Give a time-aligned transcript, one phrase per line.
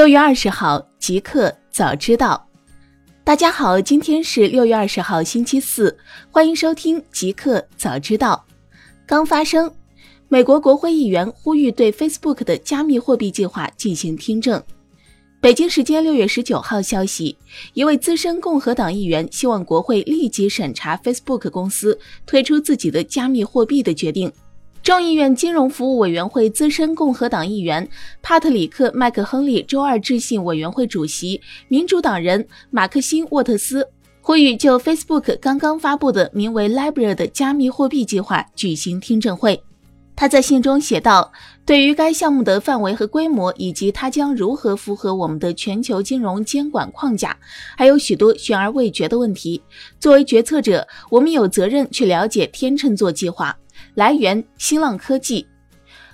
[0.00, 2.48] 六月二十号，极客早知道。
[3.22, 5.94] 大家好，今天是六月二十号，星期四，
[6.30, 8.46] 欢迎收听极客早知道。
[9.04, 9.70] 刚发生，
[10.28, 14.62] 美国国会议员呼吁对 Facebook 的加密货币计划进行听证。
[15.38, 17.36] 北京时间六月十九号消息，
[17.74, 24.32] 一位资深共和党议员希望国会立即审查 Facebook 公司推出自己的加密货币的决定。
[24.90, 27.88] 众议院金融服务委员会资深共和党议员
[28.22, 33.88] 帕特里克·麦克亨利周二致信委员会主席民主党人马克辛·沃特斯，
[34.20, 39.62] 呼吁就 Facebook 刚刚发布的名为 Libra 的加密货币计划举行听证会。
[40.16, 41.32] 他在信中写道
[41.64, 47.36] ：“对于该项目的范围和规模，以及它将如何符合我们的全球金融监管框架，
[47.76, 49.62] 还有许多悬而未决的问题。
[50.00, 53.56] 作为决策者，我们有责任去了解天秤座计划。”
[53.94, 55.46] 来源：新浪科技。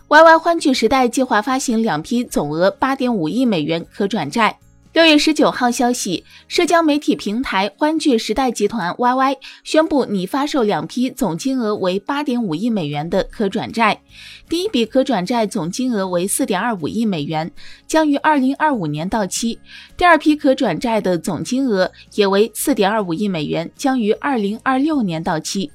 [0.09, 4.59] YY 欢聚时代计划发行两批总额八点五亿美元可转债。
[4.93, 14.01] 六月十九号消息，社交媒体平台欢聚时代集团 YY 宣布拟发售两批总金额为八点五亿美元的可转债。
[14.49, 17.51] 第一笔可转债总金额为四点二五亿美元，
[17.87, 19.59] 将于二零二五年到期。
[19.99, 25.71] 第二批可转债的总金额也为四点二五亿美元，将于二零二六年到期。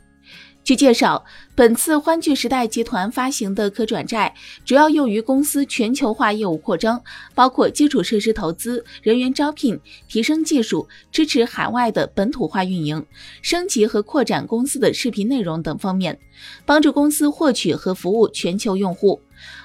[0.64, 4.32] 据介绍，本次欢聚时代集团发行的可转债
[4.64, 7.02] 主要用于公司全球化业务扩张，
[7.34, 13.04] 包括基础设施投资、人员招聘、提升技术、支持海外的本土化运营、
[13.42, 16.20] 升级和扩展公司的视频内容等方面，
[16.64, 19.20] 帮助公司获取和服务全球用户。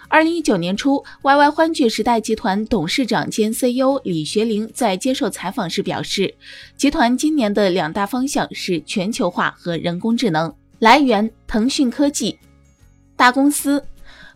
[0.09, 6.35] 二零一九年初，YY 欢聚时代集团董事长兼 CEO 李学凌在接受采访时表示，
[6.75, 10.55] 集团今年的两大方向是全球化和人工智能。
[10.79, 12.39] 来源：腾讯科技。
[13.17, 13.83] 大公司，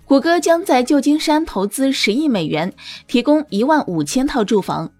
[0.06, 2.72] 谷歌将在旧金山投资十亿美元，
[3.06, 4.90] 提供一万五千套住房。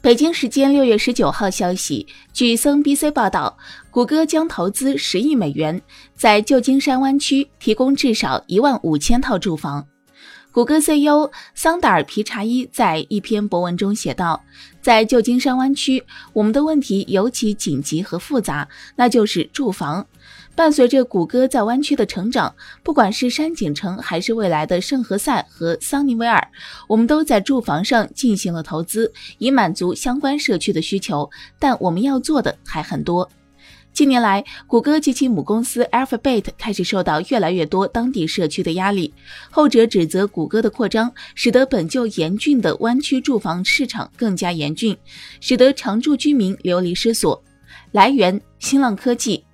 [0.00, 3.58] 北京时间六月十九号消息，据 CNBC 报道，
[3.90, 5.82] 谷歌将投资十亿美元，
[6.14, 9.84] 在旧金山湾区提供至少一万五千套住房。
[10.52, 14.40] 谷歌 CEO 桑达尔·皮查伊在一篇博文中写道
[14.80, 20.06] ：“在旧金山湾区，我们的问题尤其紧急和复杂，那就是住房。”
[20.56, 22.54] 伴随着谷歌在湾区的成长，
[22.84, 26.46] 不管是山景城还是未来的圣何塞和桑尼维尔，
[26.86, 31.28] 我们都在住房上进行了投资，以满足相关社区的需求。
[31.58, 33.28] 但我们要做的还很多。
[33.92, 39.12] 近年来，谷歌及其母公司 Alphabet 开始受到越来越多当地社区的压力，
[39.50, 44.96] 后者指责谷歌的扩张使得本就严峻的湾区住房市场更加严峻，
[45.40, 47.40] 使得常住居民流离失所。
[47.92, 49.44] 来源：新浪科技。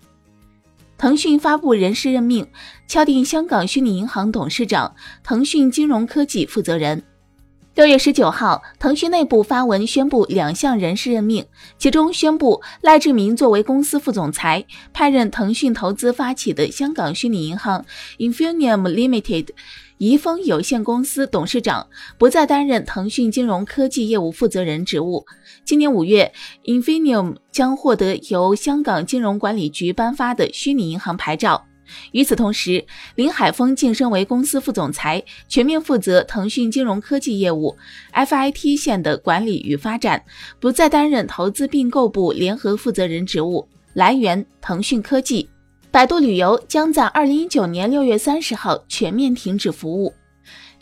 [1.01, 2.47] 腾讯发布人事任命，
[2.87, 4.95] 敲定香港虚拟银行董事长、
[5.25, 7.03] 腾讯金融科技负责人。
[7.77, 11.47] 六月十九号，腾讯内部发文宣布两项人事任命，
[11.79, 17.85] 其中宣布赖志明作为公司副总裁，派任腾讯投资发起的香港虚拟银行
[18.19, 19.49] Infinium Limited。
[19.99, 21.87] 怡丰有限公司董事长
[22.19, 25.25] 不再担任腾讯金融科技业务负责人职务。
[25.65, 26.33] 今年五月
[26.65, 31.67] ，Infinium 将获得由香港金融管理局颁发的虚拟银行牌照。
[32.13, 32.85] 与此同时，
[33.15, 37.77] 林海峰晋升为公司副总裁，全面负责腾讯金融科技业务
[38.13, 40.25] FIT 线的管理与发展，
[40.59, 43.69] 不再担任投资并购部联合负责人职务。
[43.95, 45.49] 来源：腾讯科技。
[45.93, 50.15] 百度旅游将在二零一九年六月三十号全面停止服务。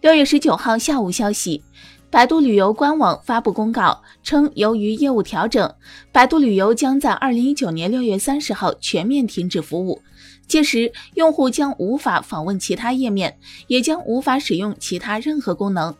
[0.02, 1.64] 六月十九号下午消息，
[2.10, 5.74] 百度旅游官网发布公告称，由于业务调整，
[6.10, 10.00] 百度旅游将在二零一九年六月三十号全面停止服务。
[10.46, 15.94] 届时，用户将无法访问其他页面，也将无法使用其他任何功能。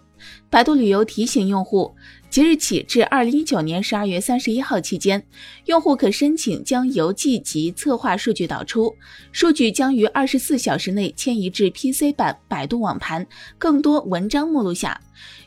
[0.49, 1.95] 百度旅游提醒用户，
[2.31, 5.25] 即日起至二零一九年十二月三十一号期间，
[5.65, 8.95] 用户可申请将邮寄及策划数据导出，
[9.33, 15.01] 数据将于二十四小时内迁移至 PC 版百度网盘更多文章目录下。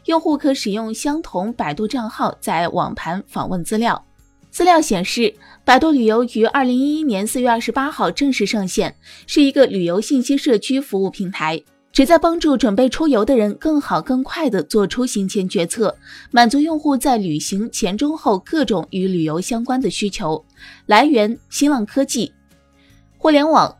[0.05, 4.03] 用户可使用相同百度账号在网盘访问资料。
[4.49, 5.33] 资料显示，
[5.63, 8.93] 百度旅游于二零一一年四月二十八号正式上线，
[9.27, 11.61] 是一个旅游信息社区服务平台。
[11.91, 15.93] 旨在帮助准备出游的人更好、更快地做出行前决策，
[16.31, 20.43] 满足用户在旅行前、中、后各种与旅游相关的需求。
[20.85, 22.31] 来源：新浪科技。
[23.17, 23.75] 互联网，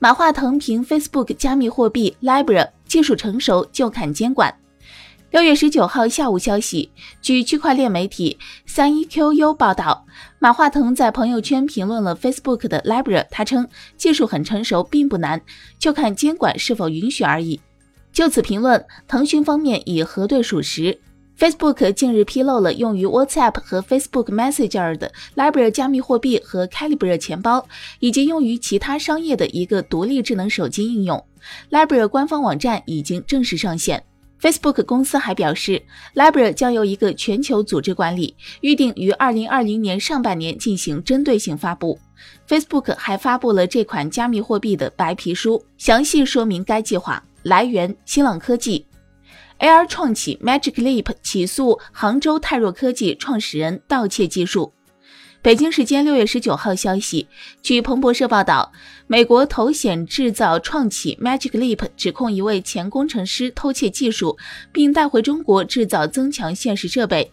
[0.00, 4.52] 马化腾评 Facebook 加密货币 Libra 技术成熟就砍监管。
[5.30, 6.90] 六月十九号下午消息，
[7.22, 8.36] 据区块链媒体
[8.66, 10.04] 三一 QU 报道，
[10.42, 15.40] 马化腾在朋友圈评论了 Facebook 的 Libra，他称技术很成熟，并不难，
[15.78, 17.60] 就看监管是否允许而已。
[18.12, 20.98] 就此评论，腾讯方面已核对属实。
[21.38, 27.64] Facebook 近日披露了用于 WhatsApp 和 Facebook Messenger 的 Libra 加密货币和 Calibra 钱包，
[28.00, 31.24] 以及用于其他商业的一个独立智能手机应用。
[31.70, 34.02] Libra 官方网站已经正式上线。
[34.42, 35.80] Facebook 公司还表示
[36.16, 41.96] ，Libra 将由一个全球组织管理，预定于2020年上半年进行针对性发布。
[42.48, 47.22] Facebook 还发布了这款加密货币的白皮书，详细说明该计划。
[47.44, 48.84] 来源：新浪科技。
[49.60, 54.72] AR 创起 Magic Leap 起诉杭州泰若科技创始人盗窃技术。
[55.42, 57.26] 北京时间六月十九号消息，
[57.64, 58.70] 据彭博社报道，
[59.08, 64.38] 美国头显制造创企 Magic Leap 指控一位前工程师偷窃技术，
[64.70, 67.32] 并带回中国制造增强现实设备。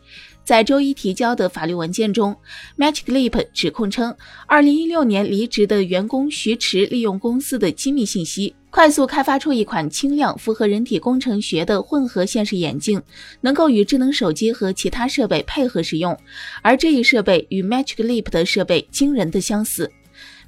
[0.50, 2.36] 在周一提交的法律文件中
[2.75, 4.16] ，Magic Leap 指控称
[4.48, 13.00] ，2016年离职的员工徐驰利用公司的机密信息，快速开发出一款轻量、符合人体工程学的混合现实眼镜，
[13.42, 16.18] 能够与智能手机和其他设备配合使用。
[16.63, 19.92] 而这一设备与 Magic Leap 的设备惊人的相似。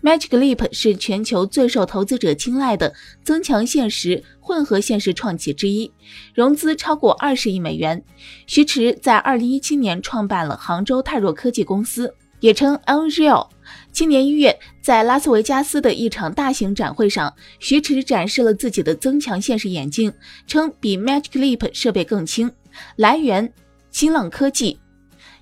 [0.02, 2.92] Magic Leap 是全球最受投资者青睐的
[3.24, 5.92] 增强现实、混合现实创企之一，
[6.34, 8.04] 融资超过二十亿美元。
[8.48, 13.48] 徐驰在二零一七年创办了杭州泰若科技公司，也称 Unreal。
[13.92, 20.12] 今年一月，在拉斯维加斯的一场大型展会上，徐驰展示了自己的增强现实眼镜，
[20.48, 22.52] 称比 Magic Leap 设备更轻。
[22.96, 23.54] 来源：
[23.92, 24.80] 新浪科技。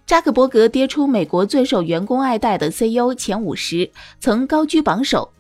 [0.09, 5.31] 扎克伯格跌出美国最受员工爱戴的 CEO 前五十，曾高居榜首。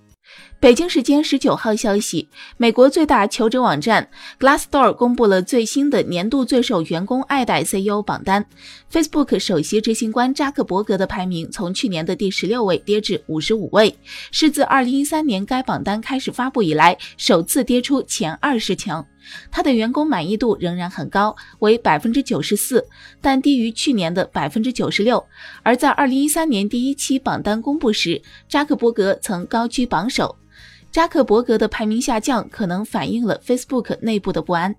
[0.59, 4.07] 北京时间十九号消息，美国最大求职网站
[4.39, 8.45] Glassdoor 公布了最新的年度最受员工爱戴 CEO 榜单。
[8.91, 13.97] Facebook 首席执行官扎克伯格的排名从去年的第十六位跌至五十五位，
[14.29, 19.03] 是自二零一三年该榜单开始发布以来首次跌出前二十强。
[19.51, 22.85] 他的员工满意度仍然很高，为百分之九十四，
[23.21, 25.23] 但低于去年的百分之九十六。
[25.63, 30.35] 而在二零一三年第一期榜单公布时，扎克伯格曾高居榜首。
[30.91, 34.75] 扎克伯格的排名下降，可能反映了 Facebook 内部的不安。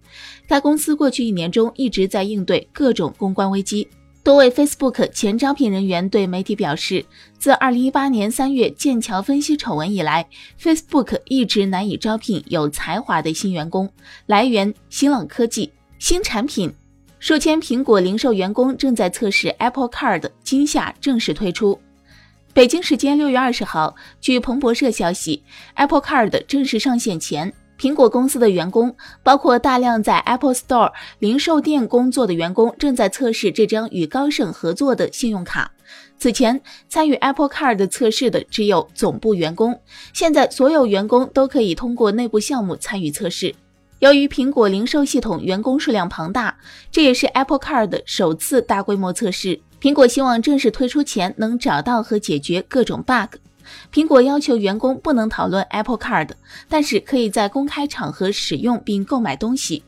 [0.48, 3.88] 该公司过去一年中一直在应对各种公关危机。
[4.22, 7.04] 多位 Facebook 前招聘人员对媒体表示，
[7.38, 10.28] 自2018年3月剑桥分析丑闻以来
[10.60, 13.90] ，Facebook 一直难以招聘有才华的新员工。
[14.26, 15.72] 来源：新浪科技。
[15.98, 16.72] 新产品，
[17.18, 21.80] 数千苹果零售员工正在测试 Apple Card，今夏正式推出。
[22.52, 25.42] 北京时间六月二十号，据彭博社消息
[25.74, 35.72] ，Apple Card 正式上线前，苹果公司的员工，包括大量在 Apple Store 零售店工作的员工，正在测试这张与高盛合作的信用卡。
[36.18, 36.60] 此前
[36.90, 39.80] 参与 Apple Card 测试的只有总部员工，
[40.12, 43.54] 现在所有员工都可以通过内部项目参与测试。
[44.00, 46.58] 由于苹果零售系统员工数量庞大，
[46.92, 49.58] 这也是 Apple Card 首次大规模测试。
[49.80, 53.38] 苹果希望正式推出前能找到和解决各种 bug。
[53.92, 56.30] 苹果要求员工不能讨论 Apple Card，
[56.68, 59.84] 但是可以在公开场合使用并购买东西。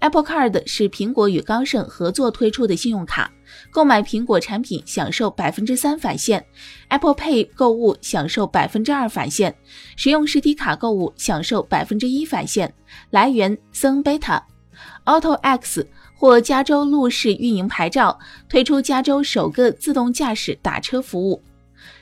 [0.00, 3.30] Apple Card 是苹果与高盛合作推出的信用卡，
[3.70, 6.44] 购买苹果产品享受百分之三返现
[6.88, 9.54] ，Apple Pay 购物享受百分之二返现，
[9.96, 12.72] 使用实体卡购物享受百分之一返现。
[13.10, 15.86] 来源：森 Beta，Auto X。
[16.16, 21.42] 获加州路试运营牌照，推出加州首个自动驾驶打车服务。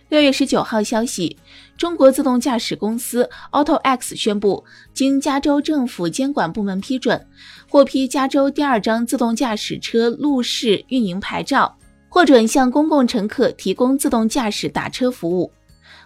[0.08, 1.36] 六月十九号消息，
[1.76, 7.26] 中国自动驾驶公司 AutoX 宣布，经加州政府监管部门批准，
[7.68, 11.76] 获批加州第二张自动驾驶车路试运营牌照，
[12.08, 15.52] 获准向公共乘客提供自动驾驶打车服务。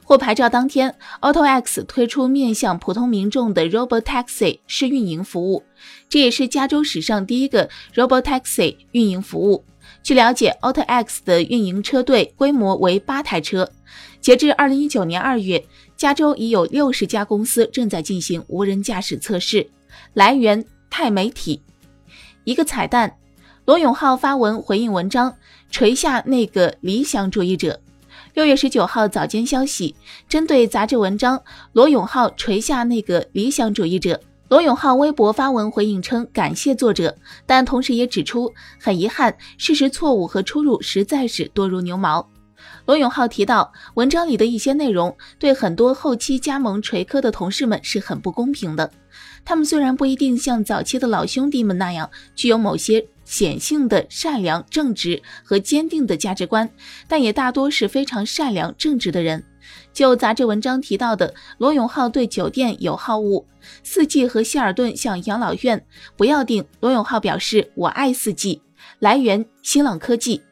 [0.02, 5.62] 获牌照当天，AutoX 推出面向普通民众的 Robotaxi 试运营服务，
[6.08, 9.64] 这也是加州史上第一个 Robotaxi 运营服务。
[10.02, 13.70] 据了解，AutoX 的运营车队规模为八台车。
[14.20, 15.64] 截至二零一九年二月，
[15.96, 19.68] 加州已有六十家公司正在进行无人驾驶测试。
[20.14, 21.62] 来源：钛媒体。
[22.44, 23.16] 一个彩蛋：
[23.64, 25.36] 罗永浩发文回应文章，
[25.70, 27.80] 锤下那个理想主义者。
[28.34, 29.94] 六月十九号早间消息，
[30.28, 31.40] 针对杂志文章，
[31.72, 34.20] 罗永浩锤下那个理想主义者。
[34.52, 37.16] 罗永浩微博发文回应称，感谢作者，
[37.46, 42.28] 但同时也指出，很遗憾，事实错误和出入实在是多如牛毛。
[42.84, 48.90] 罗永浩提到，文章里的一些内容对很多后期加盟锤科的同事们是很不公平的。
[49.42, 53.02] 他们虽然不一定像早期的老兄弟们那样具有某些。
[53.24, 56.68] 显性的善良、正直和坚定的价值观，
[57.08, 59.42] 但也大多是非常善良、正直的人。
[59.92, 63.44] 就杂志文章提到的罗永浩对酒店有好恶，
[63.82, 65.84] 四季和希尔顿像养老院，
[66.16, 66.64] 不要订。
[66.80, 68.62] 罗永浩表示：“我爱四季。”
[68.98, 70.42] 来源：新浪科技。